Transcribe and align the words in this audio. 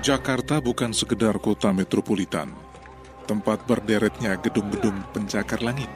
Jakarta 0.00 0.64
bukan 0.64 0.96
sekedar 0.96 1.36
kota 1.44 1.76
metropolitan, 1.76 2.48
tempat 3.28 3.60
berderetnya 3.68 4.32
gedung-gedung 4.40 4.96
pencakar 5.12 5.60
langit. 5.60 5.92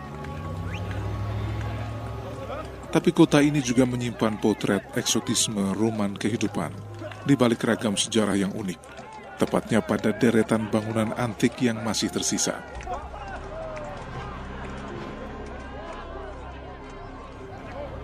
Tapi 2.92 3.10
kota 3.16 3.40
ini 3.40 3.64
juga 3.64 3.88
menyimpan 3.88 4.36
potret 4.44 4.84
eksotisme 4.92 5.72
roman 5.72 6.12
kehidupan 6.20 6.76
di 7.24 7.32
balik 7.32 7.64
ragam 7.64 7.96
sejarah 7.96 8.36
yang 8.36 8.52
unik, 8.52 8.76
tepatnya 9.40 9.80
pada 9.80 10.12
deretan 10.12 10.68
bangunan 10.68 11.16
antik 11.16 11.56
yang 11.64 11.80
masih 11.80 12.12
tersisa. 12.12 12.60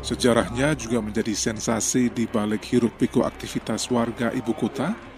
Sejarahnya 0.01 0.73
juga 0.80 1.05
menjadi 1.05 1.37
sensasi 1.37 2.09
di 2.09 2.24
balik 2.24 2.65
hiruk-pikuk 2.65 3.21
aktivitas 3.21 3.85
warga 3.93 4.32
ibu 4.32 4.57
kota 4.57 5.09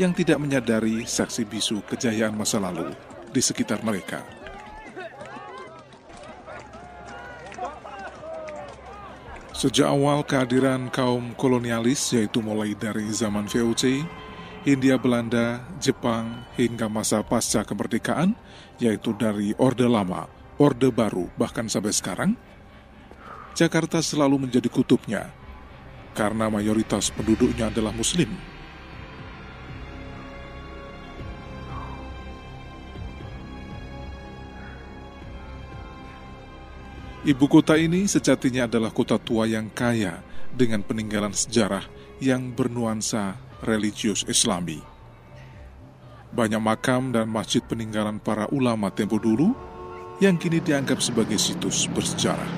yang 0.00 0.16
tidak 0.16 0.40
menyadari 0.40 1.04
saksi 1.04 1.44
bisu 1.44 1.84
kejayaan 1.84 2.32
masa 2.32 2.56
lalu 2.56 2.96
di 3.36 3.44
sekitar 3.44 3.84
mereka. 3.84 4.24
Sejak 9.52 9.92
awal 9.92 10.24
kehadiran 10.24 10.88
kaum 10.88 11.36
kolonialis 11.36 12.16
yaitu 12.16 12.40
mulai 12.40 12.72
dari 12.72 13.04
zaman 13.12 13.44
VOC, 13.44 14.08
Hindia 14.64 14.96
Belanda, 14.96 15.60
Jepang 15.76 16.48
hingga 16.56 16.88
masa 16.88 17.20
pasca 17.20 17.60
kemerdekaan 17.60 18.32
yaitu 18.80 19.12
dari 19.12 19.52
Orde 19.60 19.84
Lama, 19.84 20.32
Orde 20.56 20.88
Baru 20.88 21.28
bahkan 21.36 21.68
sampai 21.68 21.92
sekarang, 21.92 22.40
Jakarta 23.52 24.00
selalu 24.00 24.48
menjadi 24.48 24.72
kutubnya 24.72 25.28
karena 26.16 26.48
mayoritas 26.48 27.12
penduduknya 27.12 27.68
adalah 27.68 27.92
muslim. 27.92 28.32
Ibu 37.20 37.52
kota 37.52 37.76
ini 37.76 38.08
sejatinya 38.08 38.64
adalah 38.64 38.88
kota 38.96 39.20
tua 39.20 39.44
yang 39.44 39.68
kaya 39.76 40.24
dengan 40.56 40.80
peninggalan 40.80 41.36
sejarah 41.36 41.84
yang 42.16 42.48
bernuansa 42.56 43.36
religius 43.60 44.24
islami. 44.24 44.80
Banyak 46.32 46.64
makam 46.64 47.12
dan 47.12 47.28
masjid 47.28 47.60
peninggalan 47.60 48.24
para 48.24 48.48
ulama 48.48 48.88
tempo 48.88 49.20
dulu 49.20 49.52
yang 50.24 50.40
kini 50.40 50.64
dianggap 50.64 51.04
sebagai 51.04 51.36
situs 51.36 51.84
bersejarah. 51.92 52.48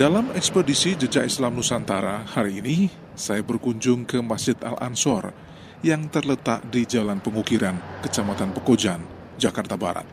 Dalam 0.00 0.32
ekspedisi 0.32 0.96
Jejak 0.96 1.28
Islam 1.28 1.60
Nusantara 1.60 2.24
hari 2.24 2.64
ini, 2.64 3.04
saya 3.16 3.40
berkunjung 3.40 4.04
ke 4.04 4.20
Masjid 4.20 4.54
Al-Ansor 4.60 5.32
yang 5.80 6.04
terletak 6.12 6.68
di 6.68 6.84
Jalan 6.84 7.24
Pengukiran, 7.24 8.04
Kecamatan 8.04 8.52
Pekojan, 8.52 9.00
Jakarta 9.40 9.74
Barat. 9.80 10.04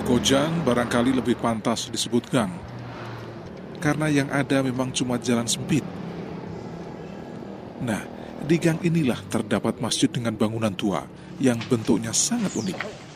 Pekojan 0.00 0.64
barangkali 0.64 1.12
lebih 1.20 1.36
pantas 1.36 1.92
disebut 1.92 2.24
gang, 2.32 2.50
karena 3.78 4.08
yang 4.08 4.28
ada 4.32 4.64
memang 4.64 4.90
cuma 4.96 5.20
jalan 5.20 5.44
sempit. 5.44 5.84
Nah, 7.84 8.02
di 8.40 8.56
gang 8.56 8.80
inilah 8.80 9.20
terdapat 9.28 9.78
masjid 9.84 10.08
dengan 10.08 10.32
bangunan 10.32 10.72
tua 10.72 11.04
yang 11.36 11.60
bentuknya 11.68 12.10
sangat 12.16 12.56
unik. 12.56 13.09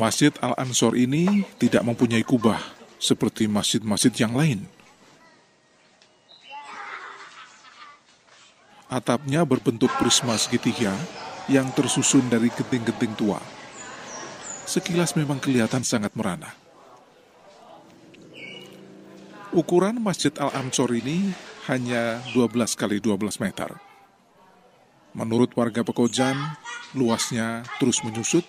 Masjid 0.00 0.32
Al-Ansor 0.40 0.96
ini 0.96 1.44
tidak 1.60 1.84
mempunyai 1.84 2.24
kubah 2.24 2.56
seperti 2.96 3.44
masjid-masjid 3.44 4.08
yang 4.16 4.32
lain. 4.32 4.64
Atapnya 8.88 9.44
berbentuk 9.44 9.92
prisma 10.00 10.40
segitiga 10.40 10.96
yang 11.52 11.68
tersusun 11.76 12.32
dari 12.32 12.48
genting-genting 12.48 13.12
tua. 13.12 13.44
Sekilas 14.64 15.20
memang 15.20 15.36
kelihatan 15.36 15.84
sangat 15.84 16.16
merana. 16.16 16.48
Ukuran 19.52 20.00
Masjid 20.00 20.32
Al-Ansor 20.40 20.96
ini 20.96 21.28
hanya 21.68 22.24
12 22.32 22.56
kali 22.72 23.04
12 23.04 23.36
meter. 23.36 23.68
Menurut 25.12 25.52
warga 25.52 25.84
Pekojan, 25.84 26.56
luasnya 26.96 27.68
terus 27.76 28.00
menyusut 28.00 28.48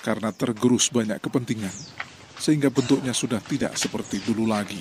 karena 0.00 0.32
tergerus 0.32 0.88
banyak 0.88 1.20
kepentingan, 1.20 1.72
sehingga 2.40 2.72
bentuknya 2.72 3.12
sudah 3.12 3.40
tidak 3.44 3.76
seperti 3.76 4.20
dulu 4.24 4.48
lagi. 4.48 4.80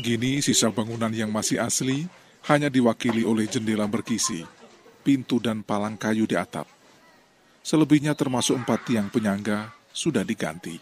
Gini 0.00 0.40
sisa 0.40 0.72
bangunan 0.72 1.12
yang 1.12 1.28
masih 1.28 1.60
asli 1.60 2.08
hanya 2.48 2.72
diwakili 2.72 3.28
oleh 3.28 3.44
jendela 3.44 3.84
berkisi, 3.84 4.40
pintu 5.04 5.36
dan 5.36 5.60
palang 5.60 6.00
kayu 6.00 6.24
di 6.24 6.32
atap. 6.32 6.64
Selebihnya 7.62 8.16
termasuk 8.16 8.58
empat 8.58 8.88
tiang 8.88 9.06
penyangga 9.12 9.70
sudah 9.92 10.24
diganti. 10.24 10.80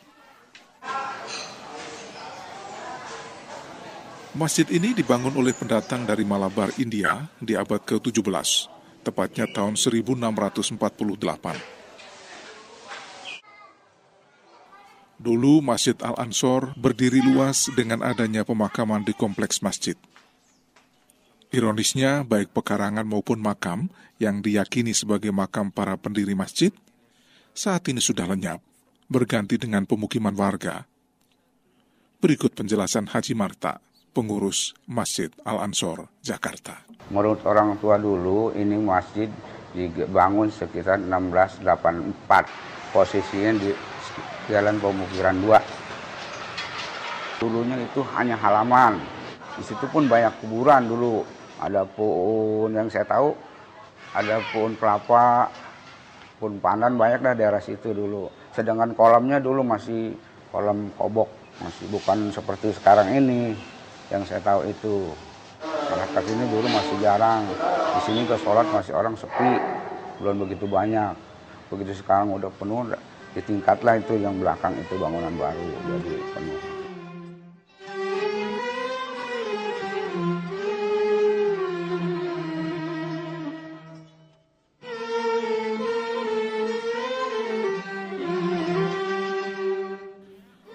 Masjid 4.31 4.65
ini 4.70 4.94
dibangun 4.94 5.34
oleh 5.34 5.50
pendatang 5.50 6.06
dari 6.06 6.22
Malabar, 6.22 6.70
India 6.78 7.26
di 7.43 7.59
abad 7.59 7.82
ke-17, 7.82 8.79
tepatnya 9.00 9.49
tahun 9.49 9.75
1648. 9.75 10.77
Dulu 15.21 15.61
Masjid 15.61 15.93
Al-Ansor 16.00 16.72
berdiri 16.81 17.21
luas 17.21 17.69
dengan 17.77 18.00
adanya 18.00 18.41
pemakaman 18.41 19.05
di 19.05 19.12
kompleks 19.12 19.61
masjid. 19.61 19.93
Ironisnya, 21.53 22.25
baik 22.25 22.56
pekarangan 22.56 23.05
maupun 23.05 23.43
makam 23.43 23.93
yang 24.16 24.41
diyakini 24.41 24.97
sebagai 24.97 25.28
makam 25.28 25.69
para 25.69 25.99
pendiri 26.00 26.32
masjid, 26.32 26.72
saat 27.53 27.84
ini 27.93 28.00
sudah 28.00 28.25
lenyap, 28.25 28.65
berganti 29.11 29.59
dengan 29.61 29.84
pemukiman 29.84 30.32
warga. 30.32 30.87
Berikut 32.22 32.56
penjelasan 32.56 33.11
Haji 33.11 33.34
Marta 33.37 33.82
pengurus 34.10 34.75
Masjid 34.91 35.31
Al-Ansor, 35.47 36.10
Jakarta. 36.21 36.82
Menurut 37.10 37.43
orang 37.47 37.78
tua 37.78 37.98
dulu, 37.98 38.54
ini 38.54 38.78
masjid 38.78 39.31
dibangun 39.75 40.50
sekitar 40.50 40.98
1684. 40.98 42.47
Posisinya 42.91 43.54
di 43.54 43.70
Jalan 44.50 44.82
Pemukiran 44.82 45.38
2. 45.38 45.62
Dulunya 47.38 47.78
itu 47.78 48.03
hanya 48.19 48.34
halaman. 48.34 48.99
Di 49.54 49.62
situ 49.62 49.87
pun 49.91 50.10
banyak 50.10 50.34
kuburan 50.43 50.91
dulu. 50.91 51.22
Ada 51.60 51.87
pohon 51.87 52.72
yang 52.75 52.91
saya 52.91 53.06
tahu, 53.06 53.37
ada 54.16 54.43
pohon 54.50 54.75
kelapa, 54.75 55.47
pohon 56.41 56.59
pandan 56.59 56.97
banyak 56.99 57.20
dah 57.23 57.34
daerah 57.37 57.62
situ 57.62 57.94
dulu. 57.94 58.26
Sedangkan 58.56 58.96
kolamnya 58.96 59.38
dulu 59.38 59.62
masih 59.62 60.17
kolam 60.50 60.90
kobok, 60.99 61.29
masih 61.62 61.87
bukan 61.93 62.32
seperti 62.34 62.75
sekarang 62.75 63.12
ini 63.14 63.55
yang 64.10 64.22
saya 64.26 64.42
tahu 64.42 64.66
itu. 64.66 65.14
Masyarakat 65.62 66.24
ini 66.34 66.44
dulu 66.50 66.66
masih 66.66 66.96
jarang. 67.02 67.42
Di 67.90 68.00
sini 68.06 68.22
ke 68.26 68.34
sholat 68.38 68.66
masih 68.70 68.92
orang 68.94 69.14
sepi. 69.14 69.58
Belum 70.18 70.46
begitu 70.46 70.66
banyak. 70.66 71.14
Begitu 71.70 72.02
sekarang 72.02 72.34
udah 72.34 72.50
penuh 72.58 72.90
ditingkatlah 73.30 74.02
itu 74.02 74.18
yang 74.18 74.34
belakang 74.42 74.74
itu 74.74 74.98
bangunan 74.98 75.30
baru 75.38 75.66
jadi 75.86 76.14
penuh. 76.34 76.60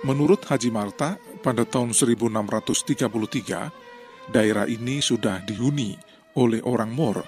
Menurut 0.05 0.37
Haji 0.45 0.69
Marta, 0.69 1.17
pada 1.45 1.61
tahun 1.61 1.93
1633, 1.93 4.33
daerah 4.33 4.65
ini 4.65 4.97
sudah 4.97 5.45
dihuni 5.45 5.93
oleh 6.33 6.57
orang 6.65 6.89
Mor, 6.89 7.21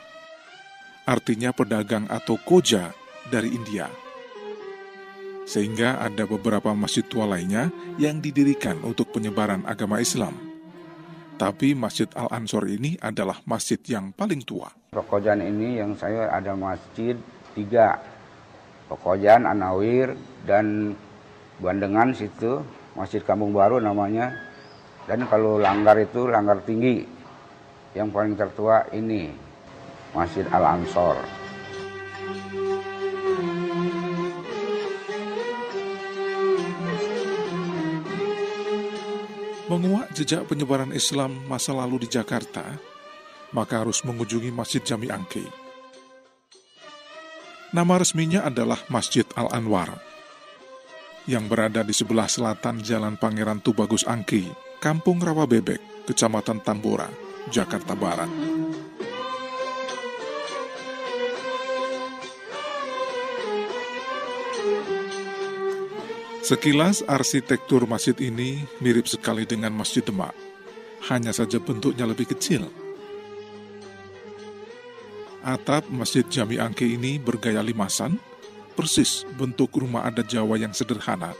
artinya 1.05 1.53
pedagang 1.53 2.09
atau 2.09 2.41
koja 2.41 2.97
dari 3.29 3.53
India. 3.53 3.85
Sehingga 5.45 6.01
ada 6.01 6.25
beberapa 6.25 6.73
masjid 6.73 7.05
tua 7.05 7.29
lainnya 7.29 7.69
yang 8.01 8.17
didirikan 8.17 8.81
untuk 8.81 9.13
penyebaran 9.13 9.61
agama 9.69 10.01
Islam. 10.01 10.33
Tapi 11.37 11.77
Masjid 11.77 12.09
Al-Ansor 12.17 12.65
ini 12.65 12.97
adalah 12.97 13.45
masjid 13.45 13.77
yang 13.85 14.09
paling 14.09 14.41
tua. 14.41 14.73
Pekojan 14.89 15.45
ini 15.45 15.77
yang 15.77 15.93
saya 15.93 16.33
ada 16.33 16.57
masjid 16.57 17.13
tiga. 17.53 18.01
Pekojan, 18.89 19.45
Anawir, 19.45 20.17
dan 20.49 20.97
Bandengan 21.61 22.17
situ, 22.17 22.65
Masjid 22.97 23.21
Kampung 23.21 23.53
Baru 23.53 23.77
namanya. 23.77 24.33
Dan 25.05 25.29
kalau 25.29 25.61
langgar 25.61 25.95
itu 26.01 26.25
langgar 26.25 26.65
tinggi. 26.65 27.05
Yang 27.93 28.09
paling 28.11 28.33
tertua 28.35 28.89
ini, 28.91 29.31
Masjid 30.11 30.43
Al-Ansor. 30.49 31.17
Menguak 39.67 40.11
jejak 40.15 40.47
penyebaran 40.47 40.95
Islam 40.95 41.43
masa 41.45 41.75
lalu 41.75 42.07
di 42.07 42.07
Jakarta, 42.11 42.63
maka 43.51 43.83
harus 43.83 43.99
mengunjungi 44.03 44.47
Masjid 44.51 44.79
Jami 44.79 45.11
Angke. 45.11 45.43
Nama 47.75 47.99
resminya 47.99 48.47
adalah 48.47 48.79
Masjid 48.87 49.27
Al-Anwar, 49.35 49.99
yang 51.27 51.51
berada 51.51 51.83
di 51.83 51.91
sebelah 51.91 52.31
selatan 52.31 52.79
Jalan 52.79 53.19
Pangeran 53.19 53.59
Tubagus 53.59 54.07
Angke, 54.07 54.47
Kampung 54.79 55.19
Rawa 55.19 55.43
Bebek, 55.43 56.07
Kecamatan 56.07 56.63
Tambora, 56.63 57.11
Jakarta 57.51 57.93
Barat. 57.93 58.31
Sekilas 66.47 67.03
arsitektur 67.03 67.83
masjid 67.91 68.15
ini 68.23 68.63
mirip 68.79 69.03
sekali 69.03 69.43
dengan 69.43 69.75
Masjid 69.75 69.99
Demak, 69.99 70.31
hanya 71.11 71.35
saja 71.35 71.59
bentuknya 71.59 72.07
lebih 72.07 72.31
kecil. 72.31 72.71
Atap 75.43 75.91
Masjid 75.91 76.23
Jami 76.23 76.55
Angke 76.55 76.87
ini 76.87 77.19
bergaya 77.19 77.59
limasan, 77.59 78.15
persis 78.77 79.25
bentuk 79.41 79.73
rumah 79.73 80.05
adat 80.05 80.29
Jawa 80.29 80.61
yang 80.61 80.77
sederhana, 80.77 81.33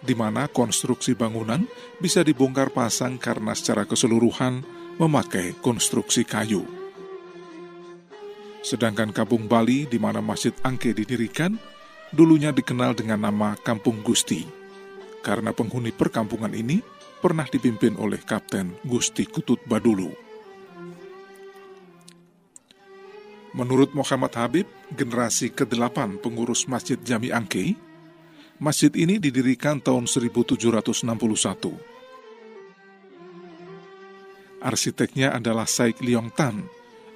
di 0.00 0.16
mana 0.16 0.48
konstruksi 0.48 1.12
bangunan 1.12 1.68
bisa 2.00 2.24
dibongkar 2.24 2.72
pasang 2.72 3.20
karena 3.20 3.52
secara 3.52 3.84
keseluruhan 3.84 4.64
memakai 4.96 5.52
konstruksi 5.60 6.24
kayu. 6.24 6.64
Sedangkan 8.64 9.12
Kampung 9.12 9.44
Bali 9.44 9.84
di 9.84 10.00
mana 10.00 10.24
Masjid 10.24 10.56
Angke 10.64 10.96
didirikan, 10.96 11.60
dulunya 12.08 12.48
dikenal 12.48 12.96
dengan 12.96 13.28
nama 13.28 13.60
Kampung 13.60 14.00
Gusti, 14.00 14.48
karena 15.20 15.52
penghuni 15.52 15.92
perkampungan 15.92 16.56
ini 16.56 16.80
pernah 17.20 17.44
dipimpin 17.44 18.00
oleh 18.00 18.24
Kapten 18.24 18.72
Gusti 18.88 19.28
Kutut 19.28 19.60
Badulu. 19.68 20.23
Menurut 23.54 23.94
Muhammad 23.94 24.34
Habib, 24.34 24.66
generasi 24.90 25.54
ke-8 25.54 26.18
pengurus 26.18 26.66
Masjid 26.66 26.98
Jami 26.98 27.30
Angke, 27.30 27.78
masjid 28.58 28.90
ini 28.98 29.22
didirikan 29.22 29.78
tahun 29.78 30.10
1761. 30.10 31.06
Arsiteknya 34.58 35.38
adalah 35.38 35.70
Saik 35.70 36.02
Liong 36.02 36.34
Tan 36.34 36.66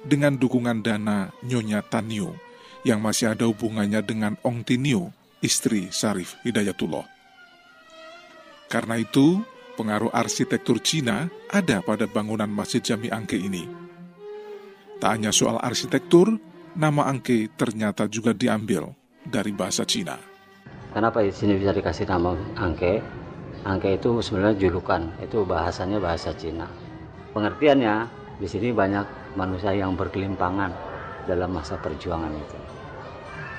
dengan 0.07 0.39
dukungan 0.39 0.79
dana 0.79 1.27
Nyonya 1.43 1.83
Tanyo 1.83 2.31
yang 2.87 3.03
masih 3.03 3.35
ada 3.35 3.43
hubungannya 3.43 3.99
dengan 3.99 4.39
Ong 4.39 4.63
Tinio, 4.63 5.11
istri 5.43 5.91
Sarif 5.91 6.39
Hidayatullah. 6.47 7.03
Karena 8.71 8.95
itu, 8.95 9.43
pengaruh 9.75 10.13
arsitektur 10.15 10.79
Cina 10.79 11.27
ada 11.51 11.83
pada 11.83 12.07
bangunan 12.07 12.47
Masjid 12.47 12.79
Jami 12.79 13.11
Angke 13.11 13.35
ini. 13.35 13.88
Tak 14.99 15.15
hanya 15.15 15.31
soal 15.31 15.55
arsitektur, 15.63 16.35
nama 16.75 17.07
Angke 17.07 17.47
ternyata 17.55 18.05
juga 18.11 18.35
diambil 18.35 18.91
dari 19.23 19.55
bahasa 19.55 19.87
Cina. 19.87 20.19
Kenapa 20.91 21.23
di 21.23 21.31
sini 21.31 21.55
bisa 21.55 21.71
dikasih 21.71 22.03
nama 22.03 22.35
Angke? 22.59 22.99
Angke 23.63 23.95
itu 23.95 24.19
sebenarnya 24.19 24.59
julukan, 24.59 25.07
itu 25.23 25.47
bahasanya 25.47 26.03
bahasa 26.03 26.35
Cina. 26.35 26.67
Pengertiannya, 27.31 28.07
di 28.39 28.47
sini 28.47 28.75
banyak 28.75 29.35
manusia 29.35 29.75
yang 29.75 29.95
berkelimpangan 29.99 30.71
dalam 31.27 31.53
masa 31.53 31.77
perjuangan 31.77 32.33
itu 32.33 32.57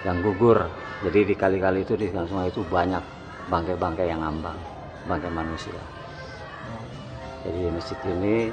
yang 0.03 0.25
gugur 0.25 0.65
jadi 1.05 1.29
di 1.29 1.35
kali-kali 1.37 1.85
itu 1.85 1.95
di 1.95 2.09
sungai 2.09 2.49
itu 2.49 2.65
banyak 2.67 3.05
bangkai-bangkai 3.53 4.09
yang 4.09 4.25
ngambang 4.25 4.57
bangkai 5.05 5.31
manusia 5.31 5.77
jadi 7.45 7.71
masjid 7.71 7.99
ini 8.09 8.51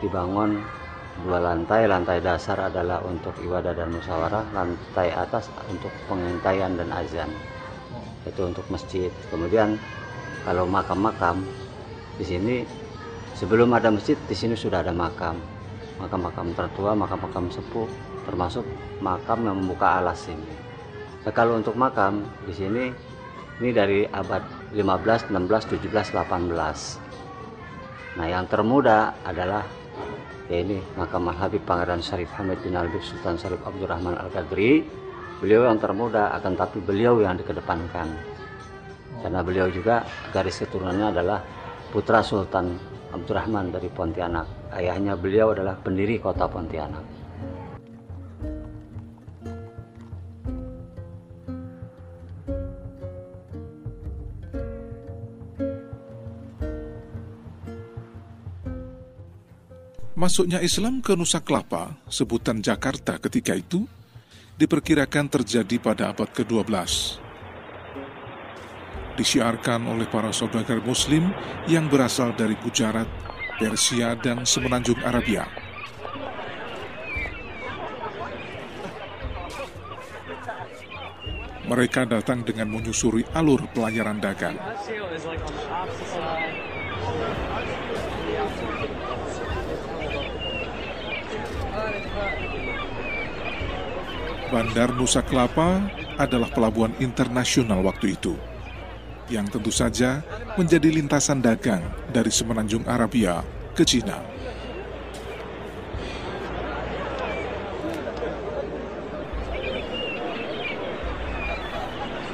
dibangun 0.00 0.58
dua 1.20 1.38
lantai 1.38 1.84
lantai 1.84 2.24
dasar 2.24 2.72
adalah 2.72 3.04
untuk 3.04 3.36
ibadah 3.44 3.76
dan 3.76 3.92
musyawarah 3.92 4.48
lantai 4.56 5.12
atas 5.12 5.52
untuk 5.68 5.92
pengintaian 6.08 6.72
dan 6.72 6.88
azan 6.88 7.28
itu 8.24 8.40
untuk 8.40 8.64
masjid 8.72 9.12
kemudian 9.28 9.76
kalau 10.48 10.64
makam-makam 10.64 11.44
di 12.16 12.24
sini 12.24 12.56
sebelum 13.36 13.68
ada 13.76 13.92
masjid 13.92 14.16
di 14.16 14.34
sini 14.34 14.56
sudah 14.56 14.80
ada 14.80 14.96
makam 14.96 15.36
makam-makam 16.00 16.56
tertua 16.56 16.96
makam-makam 16.96 17.52
sepuh 17.52 17.86
termasuk 18.26 18.66
makam 19.02 19.42
yang 19.44 19.58
membuka 19.58 19.98
alas 19.98 20.30
ini. 20.30 20.54
Nah, 21.22 21.32
kalau 21.34 21.58
untuk 21.58 21.74
makam 21.74 22.22
di 22.46 22.54
sini 22.54 22.84
ini 23.62 23.70
dari 23.74 24.06
abad 24.06 24.42
15, 24.74 25.30
16, 25.30 25.78
17, 25.78 26.14
18. 26.14 28.18
Nah, 28.18 28.26
yang 28.26 28.46
termuda 28.46 29.14
adalah 29.26 29.66
ini 30.60 30.78
makam 31.00 31.24
Al 31.32 31.38
Habib 31.40 31.64
Pangeran 31.64 32.04
Syarif 32.04 32.28
Hamid 32.36 32.60
bin 32.60 32.76
Albib 32.76 33.00
Sultan 33.00 33.40
Syarif 33.40 33.64
Abdurrahman 33.64 34.20
Al 34.20 34.28
Qadri. 34.28 34.84
Beliau 35.40 35.64
yang 35.64 35.80
termuda 35.80 36.34
akan 36.36 36.52
tapi 36.52 36.84
beliau 36.84 37.16
yang 37.24 37.40
dikedepankan. 37.40 38.12
Karena 39.22 39.40
beliau 39.40 39.70
juga 39.72 40.04
garis 40.34 40.60
keturunannya 40.60 41.06
adalah 41.14 41.40
putra 41.88 42.20
Sultan 42.20 42.76
Abdurrahman 43.14 43.72
dari 43.72 43.88
Pontianak. 43.88 44.74
Ayahnya 44.76 45.14
beliau 45.16 45.56
adalah 45.56 45.78
pendiri 45.78 46.18
kota 46.18 46.44
Pontianak. 46.50 47.21
Masuknya 60.22 60.62
Islam 60.62 61.02
ke 61.02 61.18
Nusa 61.18 61.42
Kelapa, 61.42 61.98
sebutan 62.06 62.62
Jakarta 62.62 63.18
ketika 63.18 63.58
itu, 63.58 63.90
diperkirakan 64.54 65.26
terjadi 65.26 65.82
pada 65.82 66.14
abad 66.14 66.30
ke-12. 66.30 66.62
Disiarkan 69.18 69.82
oleh 69.90 70.06
para 70.06 70.30
saudagar 70.30 70.78
muslim 70.86 71.34
yang 71.66 71.90
berasal 71.90 72.38
dari 72.38 72.54
Gujarat, 72.54 73.10
Persia, 73.58 74.14
dan 74.14 74.46
semenanjung 74.46 75.02
Arabia. 75.02 75.42
Mereka 81.66 82.06
datang 82.06 82.46
dengan 82.46 82.70
menyusuri 82.70 83.26
alur 83.34 83.66
pelayaran 83.74 84.22
dagang. 84.22 84.54
Bandar 94.52 94.92
Nusa 94.92 95.24
Kelapa 95.24 95.80
adalah 96.20 96.52
pelabuhan 96.52 96.92
internasional 97.00 97.80
waktu 97.80 98.20
itu, 98.20 98.36
yang 99.32 99.48
tentu 99.48 99.72
saja 99.72 100.20
menjadi 100.60 100.92
lintasan 100.92 101.40
dagang 101.40 101.80
dari 102.12 102.28
semenanjung 102.28 102.84
Arabia 102.84 103.40
ke 103.72 103.80
Cina. 103.80 104.20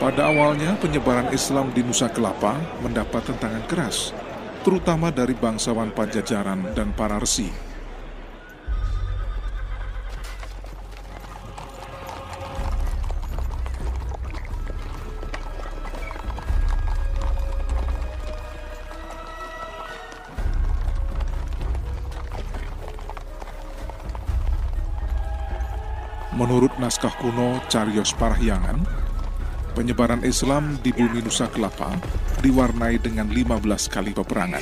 Pada 0.03 0.27
awalnya, 0.27 0.75
penyebaran 0.83 1.31
Islam 1.31 1.71
di 1.71 1.87
Nusa 1.87 2.11
Kelapa 2.11 2.59
mendapat 2.83 3.31
tentangan 3.31 3.63
keras, 3.71 4.11
terutama 4.67 5.15
dari 5.15 5.39
bangsawan 5.39 5.95
Pajajaran 5.95 6.75
dan 6.75 6.91
para 6.99 7.23
resi 7.23 7.68
Menurut 26.37 26.77
naskah 26.77 27.15
kuno 27.17 27.57
Carios 27.73 28.13
Parahyangan, 28.13 28.85
penyebaran 29.73 30.21
Islam 30.27 30.77
di 30.85 30.93
bumi 30.93 31.25
Nusa 31.25 31.49
Kelapa 31.49 31.97
diwarnai 32.45 33.01
dengan 33.01 33.33
15 33.33 33.65
kali 33.89 34.13
peperangan. 34.13 34.61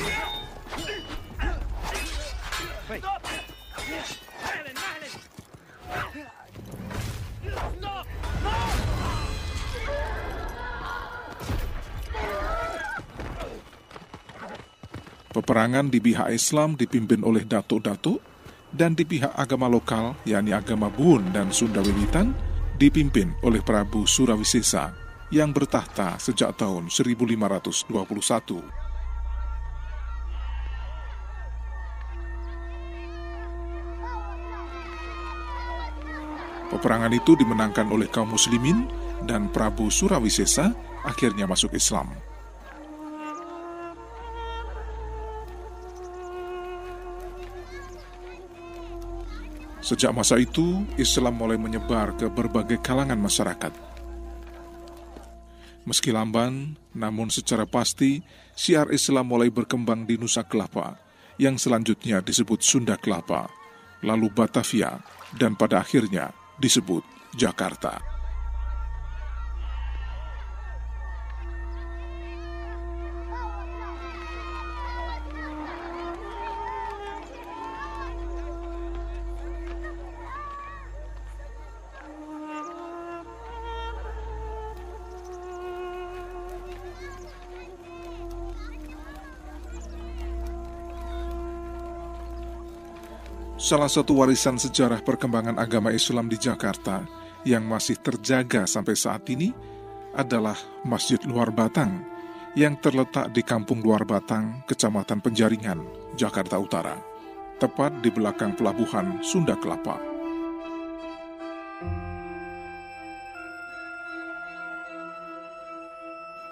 Peperangan 15.35 15.91
di 15.91 15.99
pihak 16.01 16.33
Islam 16.33 16.79
dipimpin 16.79 17.21
oleh 17.21 17.45
datuk-datuk 17.45 18.36
dan 18.77 18.93
di 18.93 19.01
pihak 19.09 19.33
agama 19.33 19.65
lokal, 19.65 20.13
yakni 20.21 20.53
agama 20.53 20.93
Bun 20.93 21.33
dan 21.33 21.49
Sunda 21.49 21.81
Wiwitan, 21.81 22.29
dipimpin 22.77 23.33
oleh 23.41 23.65
Prabu 23.65 24.05
Surawisesa 24.05 24.93
yang 25.33 25.49
bertahta 25.49 26.21
sejak 26.21 26.53
tahun 26.55 26.93
1521. 26.93 27.89
Peperangan 36.67 37.11
itu 37.17 37.33
dimenangkan 37.33 37.89
oleh 37.89 38.05
kaum 38.05 38.37
muslimin 38.37 38.85
dan 39.25 39.49
Prabu 39.49 39.89
Surawisesa 39.89 40.69
akhirnya 41.01 41.49
masuk 41.49 41.73
Islam. 41.73 42.36
Sejak 49.87 50.11
masa 50.11 50.35
itu, 50.35 50.83
Islam 50.99 51.39
mulai 51.39 51.55
menyebar 51.55 52.11
ke 52.19 52.27
berbagai 52.27 52.83
kalangan 52.83 53.15
masyarakat. 53.15 53.71
Meski 55.87 56.11
lamban, 56.11 56.75
namun 56.91 57.31
secara 57.31 57.63
pasti, 57.63 58.19
siar 58.51 58.91
Islam 58.91 59.31
mulai 59.31 59.47
berkembang 59.47 60.03
di 60.03 60.19
Nusa 60.19 60.43
Kelapa, 60.43 60.99
yang 61.39 61.55
selanjutnya 61.55 62.19
disebut 62.19 62.59
Sunda 62.59 62.99
Kelapa, 62.99 63.47
lalu 64.03 64.27
Batavia, 64.27 64.99
dan 65.39 65.55
pada 65.55 65.79
akhirnya 65.79 66.35
disebut 66.59 67.07
Jakarta. 67.39 68.16
Salah 93.57 93.89
satu 93.89 94.21
warisan 94.21 94.61
sejarah 94.61 95.01
perkembangan 95.01 95.57
agama 95.57 95.89
Islam 95.89 96.29
di 96.29 96.37
Jakarta 96.37 97.01
yang 97.41 97.65
masih 97.65 97.97
terjaga 97.97 98.69
sampai 98.69 98.93
saat 98.93 99.25
ini 99.33 99.49
adalah 100.13 100.53
Masjid 100.85 101.17
Luar 101.25 101.49
Batang 101.49 102.05
yang 102.53 102.77
terletak 102.77 103.33
di 103.33 103.41
Kampung 103.41 103.81
Luar 103.81 104.05
Batang, 104.05 104.61
Kecamatan 104.69 105.25
Penjaringan, 105.25 105.81
Jakarta 106.13 106.61
Utara, 106.61 107.01
tepat 107.57 107.97
di 108.05 108.13
belakang 108.13 108.53
pelabuhan 108.53 109.25
Sunda 109.25 109.57
Kelapa. 109.57 109.97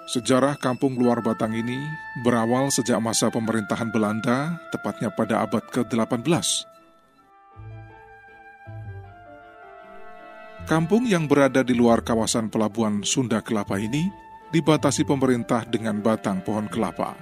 Sejarah 0.10 0.58
Kampung 0.58 0.98
Luar 0.98 1.22
Batang 1.22 1.54
ini 1.54 1.78
berawal 2.26 2.74
sejak 2.74 2.98
masa 2.98 3.30
pemerintahan 3.30 3.94
Belanda, 3.94 4.58
tepatnya 4.74 5.14
pada 5.14 5.46
abad 5.46 5.62
ke-18 5.70 6.74
Kampung 10.66 11.06
yang 11.06 11.30
berada 11.30 11.62
di 11.62 11.78
luar 11.78 12.02
kawasan 12.02 12.50
pelabuhan 12.50 13.06
Sunda 13.06 13.38
Kelapa 13.38 13.78
ini 13.78 14.10
dibatasi 14.50 15.06
pemerintah 15.06 15.62
dengan 15.62 16.02
batang 16.02 16.42
pohon 16.42 16.66
kelapa. 16.66 17.14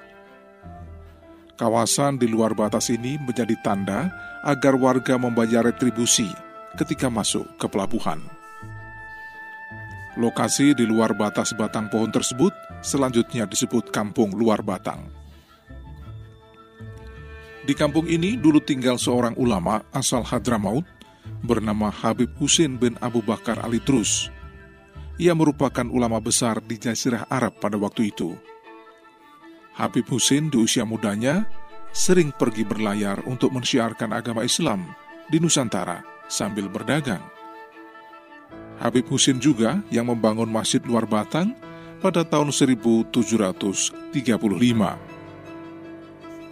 Kawasan 1.59 2.15
di 2.15 2.31
luar 2.31 2.55
batas 2.55 2.87
ini 2.87 3.19
menjadi 3.19 3.59
tanda 3.59 4.07
agar 4.47 4.79
warga 4.79 5.19
membayar 5.19 5.59
retribusi 5.67 6.31
ketika 6.79 7.11
masuk 7.11 7.43
ke 7.59 7.67
pelabuhan. 7.67 8.23
Lokasi 10.15 10.71
di 10.71 10.87
luar 10.87 11.11
batas 11.11 11.51
batang 11.51 11.91
pohon 11.91 12.15
tersebut 12.15 12.55
selanjutnya 12.79 13.43
disebut 13.43 13.91
Kampung 13.91 14.31
Luar 14.39 14.63
Batang. 14.63 15.03
Di 17.67 17.75
kampung 17.75 18.07
ini 18.07 18.39
dulu 18.39 18.63
tinggal 18.63 18.95
seorang 18.95 19.35
ulama 19.35 19.83
asal 19.91 20.23
Hadramaut 20.23 20.87
bernama 21.43 21.91
Habib 21.91 22.31
Husin 22.39 22.79
bin 22.79 22.95
Abu 23.03 23.19
Bakar 23.19 23.59
Ali 23.59 23.83
Trus. 23.83 24.31
Ia 25.19 25.35
merupakan 25.35 25.85
ulama 25.85 26.17
besar 26.23 26.63
di 26.63 26.79
Jazirah 26.79 27.27
Arab 27.29 27.59
pada 27.61 27.77
waktu 27.77 28.09
itu. 28.09 28.33
Habib 29.77 30.07
Husin 30.09 30.49
di 30.49 30.57
usia 30.57 30.87
mudanya 30.87 31.45
sering 31.93 32.33
pergi 32.33 32.65
berlayar 32.65 33.21
untuk 33.29 33.53
mensyiarkan 33.53 34.15
agama 34.15 34.41
Islam 34.41 34.87
di 35.29 35.37
Nusantara 35.37 36.01
sambil 36.31 36.71
berdagang. 36.71 37.21
Habib 38.81 39.05
Husin 39.11 39.37
juga 39.37 39.83
yang 39.93 40.09
membangun 40.09 40.49
Masjid 40.49 40.81
Luar 40.81 41.05
Batang 41.05 41.53
pada 42.01 42.25
tahun 42.25 42.49
1735. 42.49 43.13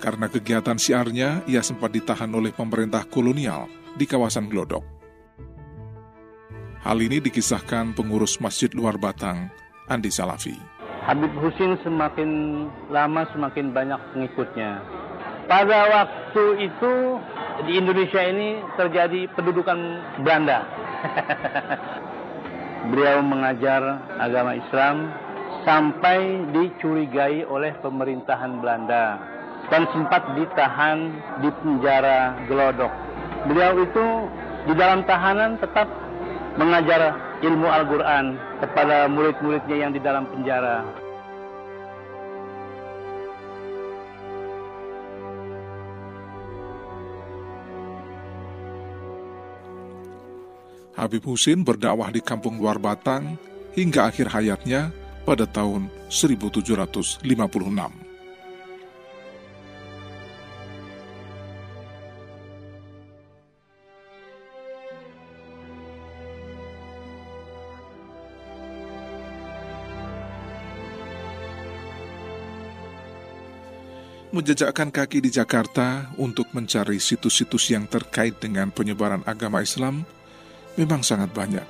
Karena 0.02 0.26
kegiatan 0.26 0.78
siarnya, 0.82 1.46
ia 1.46 1.62
sempat 1.62 1.94
ditahan 1.94 2.30
oleh 2.34 2.50
pemerintah 2.50 3.06
kolonial 3.06 3.70
di 3.96 4.06
kawasan 4.08 4.48
Glodok. 4.48 4.84
Hal 6.82 6.98
ini 6.98 7.22
dikisahkan 7.22 7.94
pengurus 7.94 8.42
Masjid 8.42 8.72
Luar 8.74 8.98
Batang, 8.98 9.54
Andi 9.86 10.10
Salafi. 10.10 10.58
Habib 11.06 11.34
Husin 11.38 11.78
semakin 11.82 12.30
lama 12.90 13.26
semakin 13.34 13.74
banyak 13.74 14.02
pengikutnya. 14.14 14.82
Pada 15.50 15.80
waktu 15.90 16.70
itu 16.70 16.94
di 17.70 17.78
Indonesia 17.78 18.22
ini 18.22 18.62
terjadi 18.78 19.30
pendudukan 19.34 19.78
Belanda. 20.22 20.66
Beliau 22.90 23.22
mengajar 23.22 23.82
agama 24.18 24.58
Islam 24.58 25.14
sampai 25.62 26.50
dicurigai 26.50 27.46
oleh 27.46 27.78
pemerintahan 27.82 28.58
Belanda 28.58 29.22
dan 29.70 29.86
sempat 29.94 30.34
ditahan 30.34 31.14
di 31.46 31.50
penjara 31.62 32.42
Glodok 32.50 32.94
beliau 33.48 33.82
itu 33.82 34.06
di 34.70 34.74
dalam 34.78 35.02
tahanan 35.06 35.58
tetap 35.58 35.88
mengajar 36.60 37.16
ilmu 37.42 37.66
Al-Quran 37.66 38.38
kepada 38.62 39.10
murid-muridnya 39.10 39.78
yang 39.88 39.92
di 39.96 40.02
dalam 40.04 40.28
penjara. 40.30 40.86
Habib 51.02 51.26
Husin 51.26 51.66
berdakwah 51.66 52.14
di 52.14 52.22
kampung 52.22 52.62
luar 52.62 52.78
Batang 52.78 53.34
hingga 53.74 54.14
akhir 54.14 54.30
hayatnya 54.38 54.94
pada 55.26 55.50
tahun 55.50 55.90
1756. 56.14 57.26
Menjejakkan 74.32 74.96
kaki 74.96 75.28
di 75.28 75.30
Jakarta 75.30 76.08
untuk 76.16 76.48
mencari 76.56 77.04
situs-situs 77.04 77.76
yang 77.76 77.84
terkait 77.84 78.40
dengan 78.40 78.72
penyebaran 78.72 79.24
agama 79.28 79.60
Islam 79.60 80.08
memang 80.80 81.04
sangat 81.04 81.36
banyak. 81.36 81.68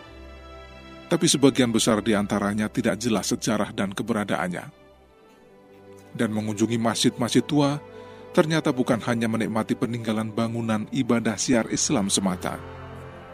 Tapi 1.09 1.25
sebagian 1.27 1.73
besar 1.73 1.99
di 1.99 2.15
antaranya 2.15 2.71
tidak 2.71 3.01
jelas 3.01 3.33
sejarah 3.33 3.73
dan 3.73 3.91
keberadaannya. 3.91 4.69
Dan 6.15 6.29
mengunjungi 6.31 6.77
masjid-masjid 6.77 7.43
tua 7.43 7.81
ternyata 8.31 8.71
bukan 8.71 9.01
hanya 9.09 9.27
menikmati 9.27 9.75
peninggalan 9.75 10.31
bangunan 10.31 10.87
ibadah 10.93 11.35
siar 11.35 11.67
Islam 11.67 12.07
semata, 12.07 12.55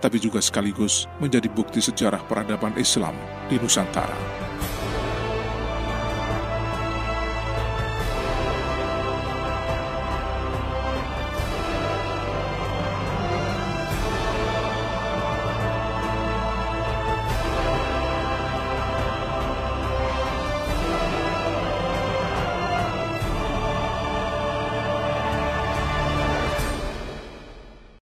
tapi 0.01 0.17
juga 0.17 0.41
sekaligus 0.41 1.05
menjadi 1.21 1.51
bukti 1.51 1.83
sejarah 1.83 2.23
peradaban 2.25 2.73
Islam 2.79 3.13
di 3.45 3.61
Nusantara. 3.61 4.17